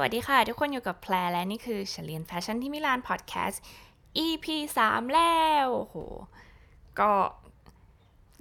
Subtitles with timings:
[0.00, 3.62] วัสดีค่ะ ทุกคนอยู่กับแพรและนี่คือเรียนแฟชั่นที่มิลานพอดแคสต์
[4.26, 4.46] EP
[4.84, 5.96] 3 แล้วโห
[7.00, 7.10] ก็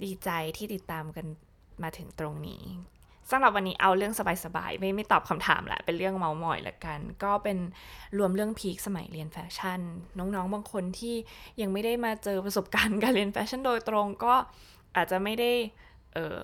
[0.04, 1.26] ดีใจที่ติดตามกัน
[1.84, 2.64] มาถึงตรงนี้
[3.32, 4.14] สำหรับวันนี้เอาเรื่อง
[4.46, 7.58] สบายๆ ไม่ไม่ตอบคำถามแหละเป็นเรื่องเม้าท์มอยละกัน ก็เป็น
[8.18, 9.80] รวมเรื่องพีคสมัยเรียนแฟชั่น
[10.18, 11.16] น้องๆ บางคนที่
[11.62, 14.34] ยังไม่ได้มาเจอประสบการณ์การเรียนแฟชั่นโดยตรงก็
[14.96, 15.52] อาจจะไม่ได้
[16.14, 16.38] เออ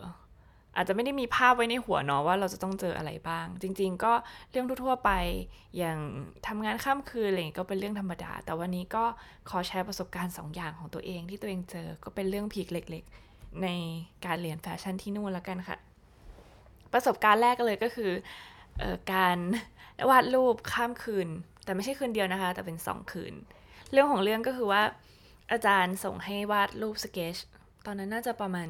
[0.75, 4.13] อาจจะไม่ได้มีภาพไว้ในหัวเนาะว่าเราจะต้องเจออะไรบ้าง จริง ๆ ก็
[4.51, 5.11] เรื่องทั่วๆไป
[5.77, 5.97] อย่าง
[6.47, 9.03] ทำงานข้ามคืนอะไรก็เป็นเรื่องธรรมดา แต่วันนี้ก็
[9.49, 13.67] ขอแชร์ประสบการณ์2ออย่างของตัวเองที่ตัวเองเจอก็เป็นเรื่องพีคเล็ก ๆ ใน
[14.25, 15.77] การเรียนแฟชั่นที่นู่นแล้วกันค่ะ
[16.93, 18.11] ประสบการณ์แรกเลยก็คือ
[18.81, 18.83] อ
[19.13, 19.37] การ
[20.09, 21.27] วาดรูปข้ามคืน
[21.63, 23.33] แต่ไม่ใช่คืนเดียวนะคะ แต่เป็น 2 คืน
[23.91, 24.81] เรื่องของเรื่องก็คือว่า
[25.51, 27.35] อาจารย์ส่งให้วาดรูปสเกจ
[27.85, 28.69] ตอนนั้นน่าจะประมาณ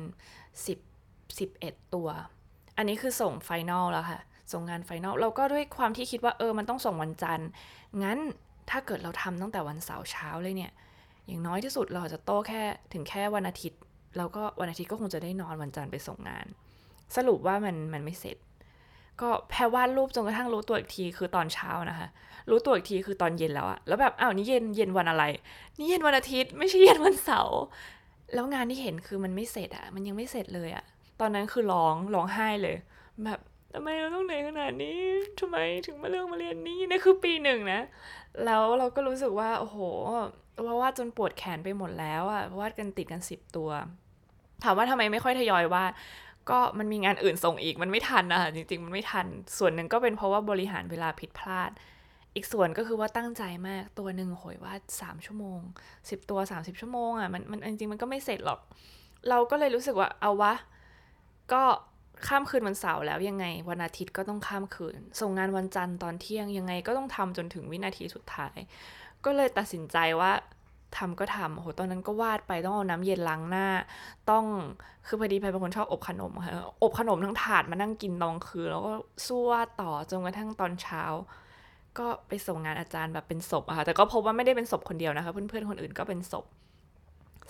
[0.73, 0.94] 10
[1.37, 2.07] 11 ตัว
[2.77, 4.21] อันนี้คือส่ง final แล้วค่ะ
[4.53, 7.47] ส่งงาน final เราก็ด้วยความที่คิดว่าเออมันต้องส่งวันจันทร์
[8.03, 8.17] งั้น
[8.69, 10.71] ถ้าเกิดเราทำตั้งแต่วันเสาร์เช้าเลยเนี่ย
[11.27, 12.61] อย่างน้อยที่สุดเราจะโต้แค่
[12.93, 13.79] ถึงแค่วันอาทิตย์
[14.17, 16.45] เราก็วันอาทิตย์ก็คงจะได้นอนวันจันทร์ไปส่งงาน
[17.15, 18.37] สรุปว่ามันมันไม่เสร็จ
[19.21, 22.07] ก็แพรวาดรูปจนกระทั่งรู้ตัวอีกทีคือตอนเช้านะคะ
[22.49, 25.23] รู้ตัวอีกทีคือตอนเย็นแล้วอะแล้วแบบอ้าวนี่เย็นเย็นวันอะไร
[25.77, 27.59] นี่เย็นวันอาทิตย์ ไม่ใช่เย็นวันเสาร์
[28.33, 30.85] แล้วงานที่เห็นคือมันไม่เสร็จอะมันยังไม่เสร็จเลยอะ
[31.19, 32.77] ตอนนั้นคือร้องร้องไห้เลย
[33.23, 33.39] แบบ
[33.73, 34.99] ทำไมเราต้องเหนื่อยขนาดนี้
[35.39, 37.81] ทำไมถึงมาเลือกมาเรียนนี้นี่คือปีหนึ่งนะ
[38.45, 39.77] แล้วเราก็รู้สึกว่า โอ้โห
[40.65, 43.69] ว่าวาดจนปวดแขนไปหมดแล้วอะวาดกันติดกันสิบตัว
[44.63, 45.91] ถามว่าทำไมไม่ค่อยทยอยวาด
[46.49, 49.25] ก็มันมีงานอื่นส่งอีกมันไม่ทันนะจริงๆ มันไม่ทัน
[49.57, 51.71] ส่วนหนึ่งก็เป็นเพราะว่าบริหารเวลาผิดพลาด
[52.35, 55.59] อีกส่วนก็คือว่าตั้งใจมากตัวหนึ่งโหยวาดสามชั่วโมง
[56.09, 58.59] สิบตัวสามสิบชั่วโมงอะมันมันจริงๆมันก็ไม่เสร็จหรอก
[59.29, 60.53] เราก็เลยรู้สึกว่าเอาวะ
[61.53, 61.63] ก็
[62.27, 68.57] ข้ามคืนวันเสาร์แล้วยังไงวันอาทิตย์ก็ต้องข้ามคืน ส่งงานวันจันทร์ตอนเที่ยงยังไงก็ต้องทำจนถึงวินาทีสุดท้าย
[69.25, 70.31] ก็เลยตัดสินใจว่า
[70.97, 73.67] ทำก็ทำโหตอนนั้นก็วาดไปต้องเอาน้ำเย็นล้างหน้า
[74.29, 74.45] ต้อง
[75.07, 78.93] คือพอดีพายเป็นคนชอบอบขนมค่ะอบขนมทั้งถาดมานั่งกินตอนคืนแล้วก็
[79.25, 81.03] สู้วาดต่อจนกระทั่งตอนเช้า
[81.97, 86.45] ก็ไปส่งงานอาจารย์แบบเป็นศพอะค่ะแต่ก็พบว่าไม่ได้เป็นศพคนเดียวนะคะ เพื่อนๆคนอื่นก็เป็นศพ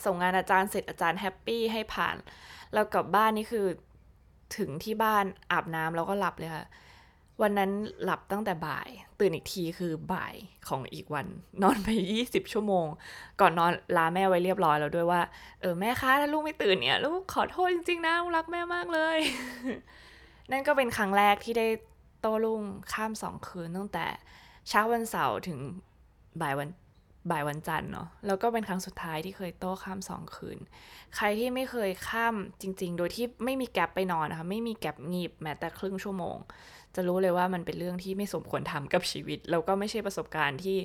[0.06, 2.16] ส่งงานอาจารย์เสร็จอาจารย์ happy ให้ผ่าน
[2.73, 3.66] แล้วกลับบ้านนี่คือ
[4.57, 6.66] ถึงที่บ้านอาบน้ำแล้วก็หลับเลยค่ะ
[7.41, 7.72] วันนั้น
[8.03, 8.89] หลับตั้งแต่บ่าย
[9.19, 10.35] ตื่นอีกทีคือบ่าย
[10.67, 11.28] ของอีกวัน
[11.63, 12.88] นอนไปยี่สิบชั่วโมง
[13.41, 15.22] ก่อนนอนลาแม่ไว้เรียบร้อยแล้วด้วยว่า
[15.61, 19.17] เออแม่คะถ้าลูกไม่ตื่นเนี่ย ลูกขอโทษจริงๆนะรักแม่มากเลย
[20.51, 21.67] นั่นก็เป็นครั้งแรกที่ได้
[22.22, 22.62] โต้รุ่ง
[22.94, 24.06] ข้ามสองคืนตั้งแต่
[24.69, 25.59] เช้าวันเสาร์ถึง
[26.41, 26.69] บ่ายวัน
[27.31, 30.58] บ่ายวันจันทร์เนาะแล้วก็เป็นครั้งสุดท้ายที่เคยโต้ข้ามสองคืน
[31.16, 36.38] ใครที่ไม่เคยข้ามจริง ๆ โดยที่ไม่มีแกลบไปนอนนะคะ ไม่มีแกลบงีบแม้แต่ครึ่งชั่วโมง
[36.96, 40.78] จะรู้เลยว่ามันเป็นเรื่องที่ไม่สมควรทำกับชีวิต แล้วก็ไม่ใช่ประสบการณ์ที่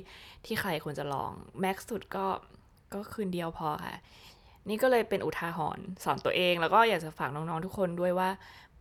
[0.45, 2.27] ที่ใครควรจะลอง แม็กซ์สุดก็
[2.93, 3.97] ก็คืนเดียวพอค่ะ
[4.69, 8.29] นี่ก็เลยเป็นอุทาหรณ์สอนตัวเอง แล้วก็อยากจะฝากน้องๆทุกคนด้วยว่า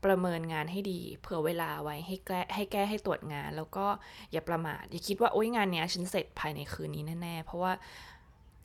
[0.04, 3.86] ประเมินงานให้ดี เผื่อเวลาไว้ให้แก้ให้แก้ให้ตรวจงาน แล้วก็
[4.32, 7.72] อย่าประมาทอย่าคิดว่าโอ๊ยงานเนี้ยฉันเสร็จภายในคืนนี้แน่ๆเพราะว่า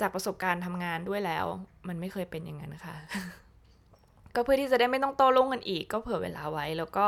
[0.02, 1.46] จากประสบการณ์ทำงานด้วยแล้ว
[1.88, 2.96] มันไม่เคยเป็นอย่างนั้นค่ะ
[4.36, 7.06] ก็เพื่อที่จะได้ไม่ต้องโต้รุ่งกันอีก ก็เผื่อเวลาไว้ แล้วก็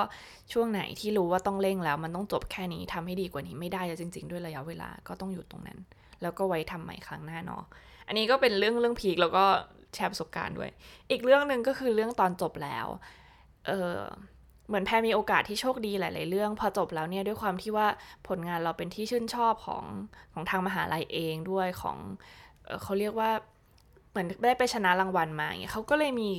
[0.54, 5.78] ช่วงไหนที่รู้ว่าต้องเร่งแล้ว มันต้องจบแค่นี้ทำให้ดีกว่านี้ไม่ได้จริง ๆ ด้วยระยะเวลาก็ต้องอยู่ตรงนั้น
[6.22, 7.64] แล้วก็ไว้ทำใหม่ครั้งหน้าเนาะ
[8.08, 9.46] อันนี้ก็เป็นเรื่องเรื่องพีคแล้วก็
[9.96, 10.70] แชร์ประสบการณ์ด้วย
[11.12, 12.88] อีกเรื่องหนึ่งก็คือเรื่องตอนจบแล้ว
[13.68, 13.98] เออ
[14.68, 17.88] เหมือนแพรมีโอกาสที่โชคดีหลาย ๆ เรื่อง พอจบแล้วเนี่ยด้วยความที่ว่า
[18.28, 19.84] ผลงานเราเป็นที่ชื่นชอบของ
[20.34, 21.98] ของทางมหาลัยเองด้วยของ
[22.82, 23.32] เขาเรียกว่า
[24.10, 26.32] เหมือนได้ไปชนะรางวัลมาอย่างเงี้ยเขาก็เลยมี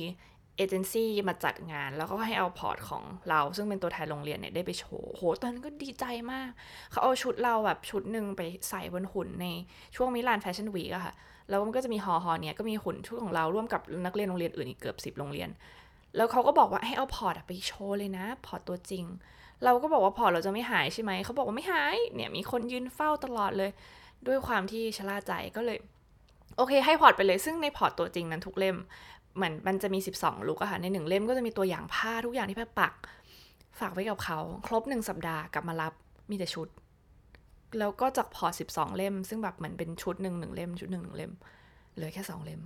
[0.59, 6.49] เอเจนซี่มาจัดงาน แล้วก็ให้เอาพอร์ตของเรา ซึ่งเป็นตัวแทนโรงเรียนเนี่ยได้ไปโชว์โหตอนนั้นก็ดีใจมาก
[6.91, 9.45] เขาเอาชุดเราแบบชุดหนึ่งไปใส่บนหุ่นใน
[9.95, 11.13] ช่วง Milan Fashion Week อะค่ะ
[11.49, 15.49] แล้วมันก็จะมีฮอฮอเนี่ยก็มีหุ่นชุดของเราร่วมกับนักเรียนโรงเรียนอื่นอีกเกือบสิบโรงเรียน
[16.15, 19.05] แล้วเขาก็บอกว่าให้เอา port ไปโชว์เลยนะ port ตัวจริง
[19.63, 23.71] เราก็บอกว่า port เราจะไม่หายใช่ไหม เขาบอกว่าไม่หาย เนี่ยมีคนยืนเฝ้าตลอดเลย
[24.27, 25.77] ด้วยความที่ชะล่าใจก็เลย
[26.57, 28.77] โอเคให้ port ไปเลยซึ่งใน port ตัวจริงนั้นทุกเล่ม
[29.35, 32.93] เหมือนมันจะมี 12 look อะค่ะ ในหนึ่งเล่มก็จะมีตัวอย่างผ้าทุกอย่างที่แพรปัก
[33.79, 35.93] ฝากไว้กับเขา ครบหนึ่งสัปดาห์กลับมารับ
[36.29, 36.67] มีแต่ชุด
[37.79, 41.31] แล้วก็จากพอร์ต12เล่ม ซึ่งแบบเหมือนเป็นชุดหนึ่งหนึ่งเล่ม ชุดหนึ่งหนึ่งเล่ม
[41.95, 42.61] เหลือแค่สองเล่ม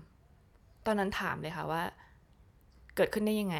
[0.86, 1.82] ตอนนั้นถามเลยค่ะว่า
[2.96, 3.58] เกิดขึ้นได้ยังไง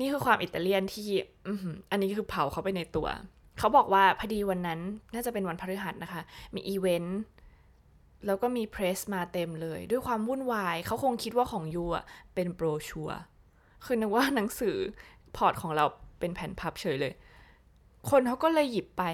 [0.00, 1.06] นี่คือความอิตาเลียนที่
[1.90, 3.08] อันนี้คือเผาเขาไปในตัว
[3.58, 4.80] เขาบอกว่าพอดีวันนั้น
[5.14, 6.22] น่าจะเป็นวันพฤหัสนะคะ
[6.54, 7.18] มีอีเวนต์
[8.26, 12.04] แล้วก็มีเพรสมาเต็มเลย ด้วยความวุ่นวาย เขาคงคิดว่าของยูอะ
[12.34, 13.10] เป็นโบรชัวร์
[13.84, 14.76] คือนึกว่าหนังสือ
[15.36, 15.84] port ของเรา
[16.20, 17.12] เป็นแผ่นพับเฉยเลย
[18.10, 19.04] คนเขาก็เลยหยิบไป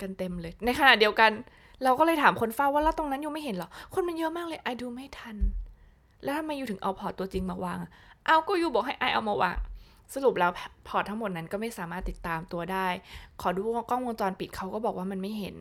[0.00, 1.32] กันเต็มเลย ในขณะเดียวกัน
[1.84, 5.36] เราก็เลยถามคนเฝ้าว่าแล้วตรงนั้น you ไม่เห็นเหรอ คนมันเยอะมากเลย I ดูไม่ทัน
[6.22, 7.78] แล้วทำไม you ถึงเอา port ตัวจริงมาวาง
[8.26, 9.56] เอ้าก็ you บอกให้ I เอามาวาง
[10.14, 10.50] สรุปแล้ว
[10.88, 12.86] port ทั้งหมดนั้นก็ไม่สามารถติดตามตัวได้
[13.40, 13.60] ขอดู
[13.90, 15.56] กล้องวงจรปิดเขาก็บอกว่ามันไม่เห็น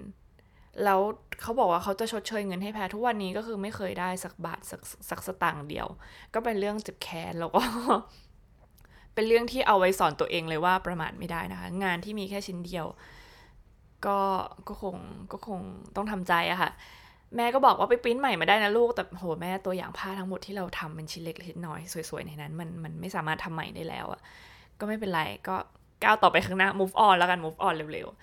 [0.84, 1.00] แล้ว
[1.42, 5.88] เขาบอกว่าเขาจะชดเชยเงินให้แพรทุกวันนี้ก็คือไม่เคยได้สักบาทสักสักสตางค์เดียว
[6.34, 7.62] ก็เป็นเรื่องเจ็บแค้นแล้วก็
[9.14, 12.86] เป็นเรื่องที่เอาไว้สอนตัวเองเลยว่าประมาทไม่ได้นะคะ งานที่มีแค่ชิ้นเดียว
[14.06, 14.20] ก็
[14.68, 14.96] ก็คง
[15.32, 15.62] ก็คง
[15.96, 16.72] ต้องทำใจอะค่ะ
[17.36, 21.80] แม่ก็บอกว่าไปปริ้นใหม่มาได้นะลูก แต่โหแม่ตัวอย่างผ้าทั้งหมดที่เราทำเป็นชิ้นเล็กชิ้นน้อย
[22.10, 24.22] สวยๆในนั้น มันมันไม่สามารถทำใหม่ได้แล้วอะ
[24.80, 25.56] ก็ไม่เป็นไรก็
[26.04, 28.18] ก้าวต่อไปข้างหน้า move on แล้วกัน move on เร็วๆ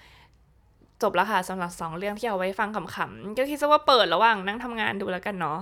[1.02, 5.58] จบแล้วค่ะสำหรับสองเรื่องที่เอาไว้ฟังขำๆก็คิดซะว่าเปิดระหว่างนั่งทำงานดูแล้วกันเนาะ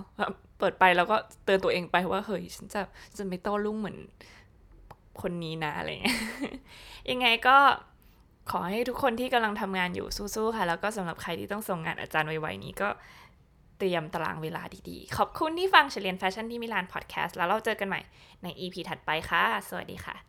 [0.59, 2.81] เปิดไปแล้วก็เตือนตัวเองไปว่าเฮ้ยฉันจะ
[3.17, 3.99] จะไม่โต้รุ่งเหมือน
[5.23, 6.19] คนนี้นะอะไรเงี้ย
[7.11, 7.57] ยังไงก็
[8.51, 12.89] ขอให้ทุกคนที่กำลังทำงานอยู่สู้ๆค่ะ แล้วก็สำหรับใครที่ต้องส่งงานอาจารย์ไวๆนี้ก็
[13.79, 18.01] เตรียมตารางเวลาดีๆ ขอบคุณที่ฟังเฉลียนแฟชั่นที่มิลานพอดแคสต์แล้วเราเจอกันใหม่
[18.43, 20.28] ใน EP ถัดไปค่ะ สวัสดีค่ะ